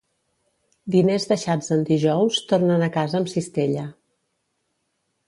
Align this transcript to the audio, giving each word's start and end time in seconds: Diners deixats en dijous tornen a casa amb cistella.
Diners 0.93 1.27
deixats 1.31 1.69
en 1.75 1.83
dijous 1.89 2.39
tornen 2.53 2.87
a 2.87 2.89
casa 2.97 3.19
amb 3.21 3.29
cistella. 3.35 3.85